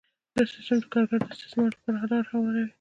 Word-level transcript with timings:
دا 0.35 0.41
سیستم 0.53 0.77
د 0.81 0.85
کارګر 0.93 1.19
د 1.23 1.27
استثمار 1.33 1.69
لپاره 1.73 1.95
لاره 2.09 2.29
هواروي 2.33 2.67